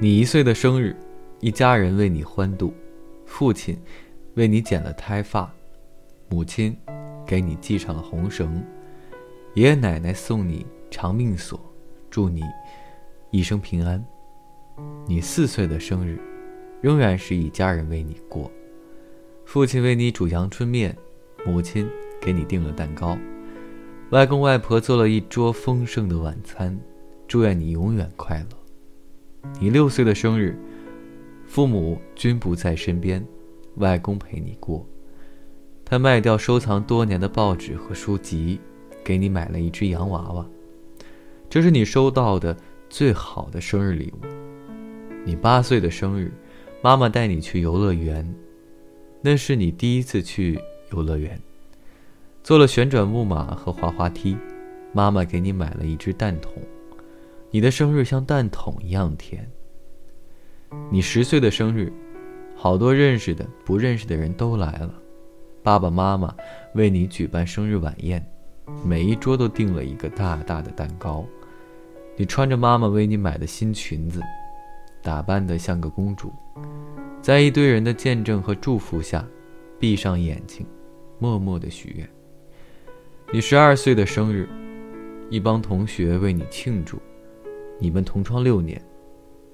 [0.00, 0.94] 你一岁的生日，
[1.40, 2.72] 一家人为你欢度，
[3.26, 3.76] 父亲
[4.34, 5.52] 为你剪了胎发，
[6.28, 6.76] 母亲
[7.26, 8.64] 给你系上了红绳，
[9.54, 11.60] 爷爷奶奶送你长命锁，
[12.08, 12.44] 祝你
[13.32, 14.04] 一生平安。
[15.04, 16.20] 你四岁的生日，
[16.80, 18.48] 仍然是一家人为你过，
[19.44, 20.96] 父亲为你煮阳春面，
[21.44, 21.90] 母亲
[22.20, 23.18] 给你订了蛋糕，
[24.10, 26.78] 外公外婆做了一桌丰盛的晚餐，
[27.26, 28.67] 祝愿你永远快乐。
[29.60, 30.56] 你六岁的生日，
[31.46, 33.24] 父母均不在身边，
[33.76, 34.86] 外公陪你过。
[35.84, 38.60] 他卖掉收藏多年的报纸和书籍，
[39.02, 40.46] 给你买了一只洋娃娃。
[41.48, 42.56] 这是你收到的
[42.90, 44.26] 最好的生日礼物。
[45.24, 46.30] 你八岁的生日，
[46.82, 48.32] 妈妈带你去游乐园，
[49.22, 50.60] 那是你第一次去
[50.92, 51.40] 游乐园，
[52.44, 54.36] 坐了旋转木马和滑滑梯，
[54.92, 56.52] 妈妈给你买了一只蛋筒。
[57.50, 59.50] 你的生日像蛋筒一样甜。
[60.90, 61.90] 你十岁的生日，
[62.54, 64.92] 好多认识的、不认识的人都来了，
[65.62, 66.34] 爸爸妈妈
[66.74, 68.22] 为你举办生日晚宴，
[68.84, 71.24] 每一桌都订了一个大大的蛋糕。
[72.16, 74.20] 你穿着妈妈为你买的新裙子，
[75.02, 76.30] 打扮得像个公主，
[77.22, 79.24] 在一堆人的见证和祝福下，
[79.78, 80.66] 闭上眼睛，
[81.18, 82.06] 默默的许愿。
[83.32, 84.46] 你十二岁的生日，
[85.30, 87.00] 一帮同学为你庆祝。
[87.78, 88.82] 你们同窗六年，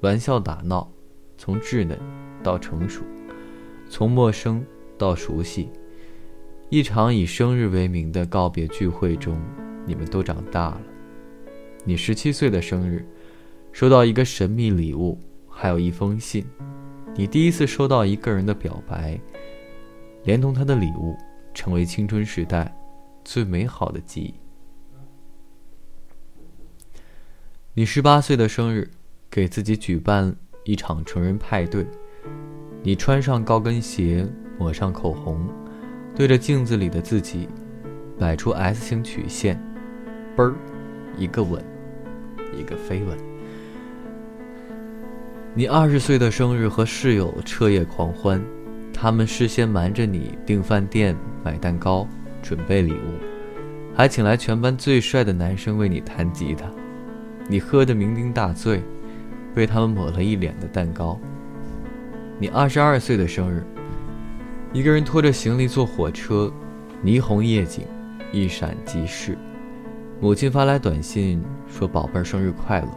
[0.00, 0.90] 玩笑打闹，
[1.36, 1.98] 从稚嫩
[2.42, 3.02] 到成熟，
[3.88, 4.64] 从陌生
[4.96, 5.68] 到熟悉。
[6.70, 9.38] 一场以生日为名的告别聚会中，
[9.86, 10.80] 你们都长大了。
[11.84, 13.06] 你十七岁的生日，
[13.72, 16.44] 收到一个神秘礼物，还有一封信。
[17.14, 19.20] 你第一次收到一个人的表白，
[20.24, 21.14] 连同他的礼物，
[21.52, 22.74] 成为青春时代
[23.22, 24.34] 最美好的记忆。
[27.76, 28.88] 你十八岁的生日，
[29.28, 31.84] 给自己举办一场成人派对。
[32.84, 34.24] 你穿上高跟鞋，
[34.56, 35.44] 抹上口红，
[36.14, 37.48] 对着镜子里的自己，
[38.16, 39.60] 摆出 S 型曲线，
[40.36, 40.54] 嘣儿，
[41.18, 41.60] 一个吻，
[42.56, 43.18] 一个飞吻。
[45.52, 48.40] 你二十岁的生日和室友彻夜狂欢，
[48.92, 52.06] 他们事先瞒着你订饭店、买蛋糕、
[52.40, 53.18] 准备礼物，
[53.96, 56.70] 还请来全班最帅的男生为你弹吉他。
[57.48, 58.82] 你喝得酩酊大醉，
[59.54, 61.18] 被他们抹了一脸的蛋糕。
[62.38, 63.62] 你二十二岁的生日，
[64.72, 66.52] 一个人拖着行李坐火车，
[67.04, 67.84] 霓虹夜景
[68.32, 69.36] 一闪即逝。
[70.20, 72.88] 母亲发来短信说：“宝贝儿，生日快乐！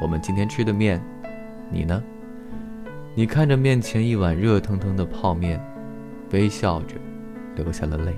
[0.00, 1.02] 我们今天吃的面，
[1.70, 2.02] 你呢？”
[3.16, 5.60] 你看着面前一碗热腾腾的泡面，
[6.32, 6.94] 微笑着
[7.56, 8.14] 流下了泪。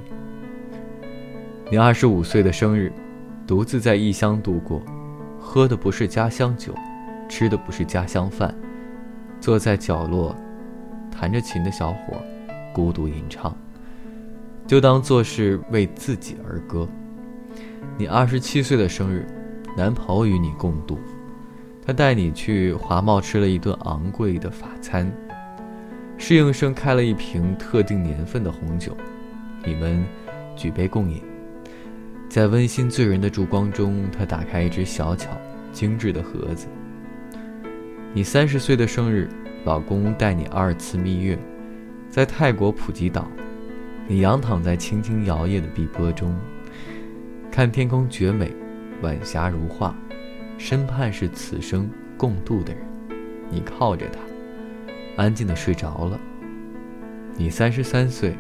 [1.71, 2.93] 你二十五岁的生日，
[3.47, 4.83] 独自在异乡度过。
[5.49, 6.75] 喝的不是家乡酒，
[7.29, 8.53] 吃的不是家乡饭，
[9.41, 10.35] 坐在角落，
[11.09, 12.21] 弹着琴的小伙，
[12.75, 13.57] 孤独吟唱，
[14.67, 16.87] 就当做是为自己而歌。
[17.97, 19.25] 你二十七岁的生日，
[19.77, 20.99] 男朋友与你共度，
[21.87, 25.11] 他带你去华贸吃了一顿昂贵的法餐，
[26.19, 28.95] 侍应生开了一瓶特定年份的红酒，
[29.65, 30.05] 你们
[30.57, 31.23] 举杯共饮。
[32.37, 35.31] 在温馨醉人的烛光中，他打开一只小巧、
[35.73, 36.67] 精致的盒子。
[38.13, 39.27] 你三十岁的生日，
[39.65, 41.39] 老公带你二次蜜月，
[42.11, 43.27] 在泰国普吉岛，
[44.07, 46.37] 你仰躺在轻轻摇曳的碧波中，
[47.51, 48.53] 看天空绝美，
[49.01, 49.97] 晚霞如画，
[50.59, 51.89] 身畔是此生
[52.19, 52.83] 共度的人，
[53.49, 56.21] 你靠着他，安静的睡着了。
[57.35, 58.37] 你三十三岁，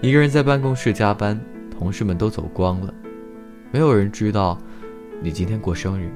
[0.00, 1.38] 一个人在办公室加班。
[1.82, 2.94] 同事们都走光了，
[3.72, 4.56] 没有人知道
[5.20, 6.12] 你今天过生日。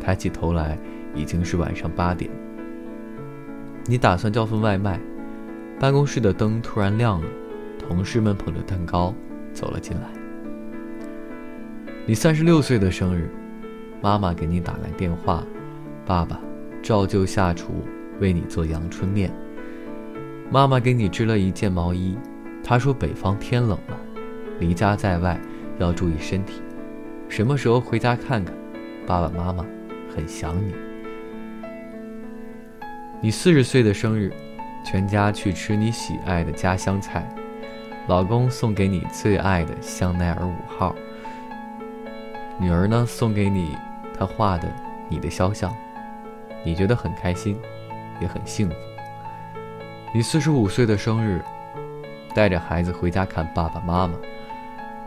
[0.00, 0.76] 抬起头来，
[1.14, 2.28] 已经是晚上八点。
[3.84, 4.98] 你打算叫份外卖，
[5.78, 7.28] 办公室的灯突然亮了，
[7.78, 9.14] 同事们捧着蛋糕
[9.52, 10.08] 走了进来。
[12.04, 13.30] 你三十六岁的生日，
[14.02, 15.46] 妈妈给你打来电话，
[16.04, 16.40] 爸爸
[16.82, 17.84] 照旧下厨
[18.18, 19.30] 为你做阳春面。
[20.50, 22.18] 妈妈给你织了一件毛衣，
[22.64, 23.96] 她说北方天冷了。
[24.60, 25.40] 离家在外，
[25.78, 26.62] 要注意身体。
[27.28, 28.54] 什么时候回家看看？
[29.06, 29.64] 爸爸妈妈
[30.14, 30.74] 很想你。
[33.22, 34.32] 你四十岁的生日，
[34.84, 37.26] 全家去吃你喜爱的家乡菜，
[38.06, 40.94] 老公送给你最爱的香奈儿五号，
[42.58, 43.76] 女儿呢送给你
[44.18, 44.68] 她画的
[45.08, 45.74] 你的肖像，
[46.62, 47.56] 你觉得很开心，
[48.20, 48.74] 也很幸福。
[50.14, 51.42] 你四十五岁的生日，
[52.34, 54.14] 带着孩子回家看爸爸妈妈。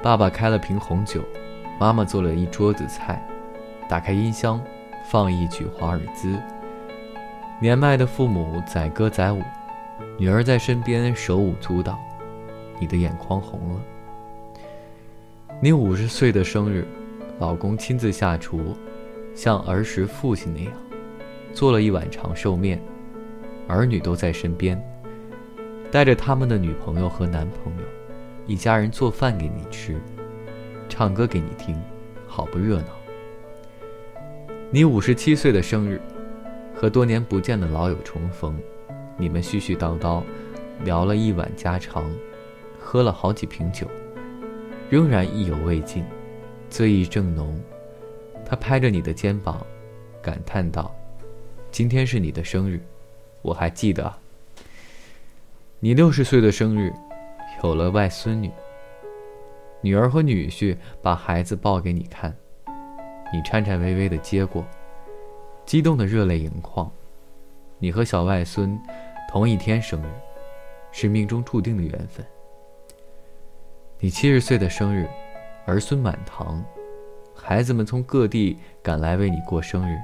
[0.03, 1.23] 爸爸开了瓶红酒，
[1.79, 3.25] 妈妈做了一桌子菜，
[3.87, 4.61] 打开音箱，
[5.09, 6.37] 放一曲华尔兹，
[7.61, 9.41] 年迈的父母载歌载舞，
[10.17, 11.97] 女儿在身边手舞足蹈，
[12.79, 13.79] 你的眼眶红了。
[15.61, 16.85] 你五十岁的生日，
[17.39, 18.75] 老公亲自下厨，
[19.33, 20.73] 像儿时父亲那样，
[21.53, 22.77] 做了一碗长寿面，
[23.69, 24.77] 儿女都在身边，
[25.89, 27.83] 带着他们的女朋友和男朋友，
[28.45, 30.01] 一家人做饭给你吃，
[30.89, 31.79] 唱歌给你听，
[32.27, 32.87] 好不热闹。
[34.69, 36.01] 你五十七岁的生日。
[36.75, 38.59] 和多年不见的老友重逢，
[39.15, 40.21] 你们絮絮叨叨，
[40.83, 42.11] 聊了一晚家常，
[42.77, 43.87] 喝了好几瓶酒，
[44.89, 46.03] 仍然意犹未尽，
[46.69, 47.57] 醉意正浓。
[48.43, 49.65] 他拍着你的肩膀，
[50.21, 50.93] 感叹道
[51.71, 52.81] ：“今天是你的生日，
[53.43, 54.11] 我还记得。
[55.79, 56.91] 你六十岁的生日，
[57.63, 58.51] 有了外孙女。
[59.81, 62.33] 女儿和女婿把孩子抱给你看，
[63.33, 64.65] 你颤颤巍巍地接过。”
[65.65, 66.91] 激动的热泪盈眶，
[67.79, 68.77] 你和小外孙
[69.29, 70.09] 同一天生日，
[70.91, 72.25] 是命中注定的缘分。
[73.97, 75.07] 你七十岁的生日，
[75.65, 76.61] 儿孙满堂，
[77.33, 79.97] 孩子们从各地赶来为你过生日，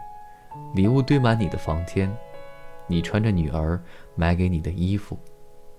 [0.74, 2.10] 礼物堆满你的房间，
[2.88, 3.78] 你穿着女儿
[4.16, 5.20] 买给你的衣服，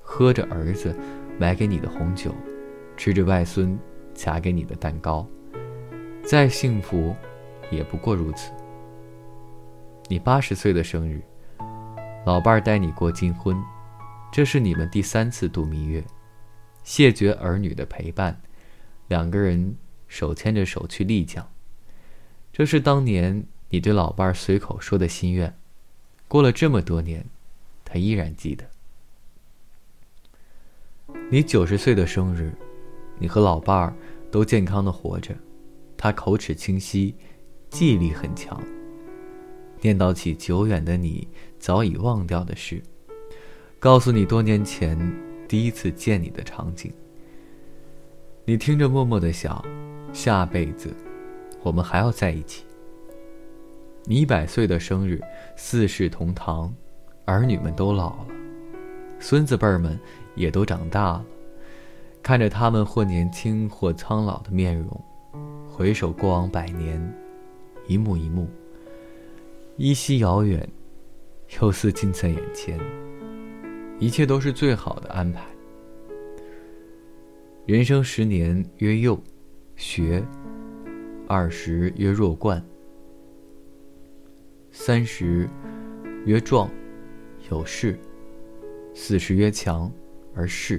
[0.02, 0.94] 喝着儿子
[1.40, 2.34] 买给你的红酒，
[2.98, 3.78] 吃着外孙
[4.12, 5.26] 夹给你的蛋糕，
[6.22, 7.16] 再幸福，
[7.70, 8.52] 也不过如此。
[10.06, 11.22] 你八十岁的生日，
[12.26, 13.56] 老伴儿带你过金婚，
[14.30, 16.04] 这是你们第三次度蜜月，
[16.84, 18.38] 谢绝儿女的陪伴，
[19.08, 19.74] 两个人
[20.08, 21.50] 手牵着手去丽江。
[22.52, 25.56] 这是当年你对老伴儿随口说的心愿，
[26.28, 27.24] 过了这么多年，
[27.82, 28.66] 他依然记得。
[31.32, 32.52] 你九十岁的生日，
[33.16, 33.94] 你和老伴儿
[34.32, 35.32] 都健康的活着，
[35.96, 37.14] 他口齿清晰，
[37.70, 38.60] 记忆力很强。
[39.80, 41.28] 念叨起久远的你
[41.60, 42.82] 早已忘掉的事，
[43.78, 44.98] 告诉你多年前
[45.46, 46.92] 第一次见你的场景。
[48.44, 49.64] 你听着默默的想，
[50.12, 50.92] 下辈子
[51.62, 52.64] 我们还要在一起。
[54.02, 55.20] 你一百岁的生日，
[55.54, 56.74] 四世同堂，
[57.24, 58.26] 儿女们都老了，
[59.20, 59.96] 孙子辈儿们
[60.40, 61.24] 也都长大了，
[62.22, 65.04] 看着他们或年轻或苍老的面容，
[65.68, 66.98] 回首过往百年，
[67.86, 68.48] 一幕一幕。
[69.76, 70.66] 依稀遥远，
[71.60, 72.78] 又似近在眼前。
[73.98, 75.42] 一切都是最好的安排。
[77.66, 79.22] 人生十年曰幼，
[79.76, 80.22] 学；
[81.28, 82.58] 二十曰弱冠；
[84.70, 85.46] 三十
[86.24, 86.70] 曰壮，
[87.50, 87.94] 有事；
[88.94, 89.90] 四十曰强，
[90.34, 90.78] 而是；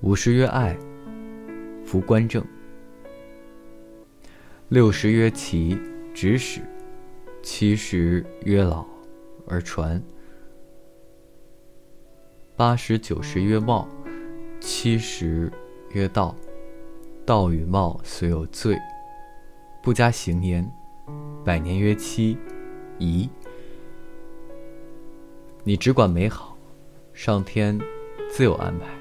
[0.00, 0.76] 五十曰爱，
[1.84, 2.42] 服官正；
[4.68, 5.78] 六十曰奇，
[6.14, 6.60] 指使。
[7.42, 8.86] 七十曰老，
[9.46, 9.98] 而传；
[12.54, 13.88] 八十九十曰貌，
[14.60, 15.50] 七十
[15.92, 16.36] 曰道。
[17.24, 18.76] 道与貌虽有罪，
[19.82, 20.68] 不加行焉。
[21.44, 22.36] 百年曰期，
[22.98, 23.30] 宜。
[25.62, 26.49] 你只管美好，
[27.22, 27.78] 上天
[28.30, 28.99] 自有安排。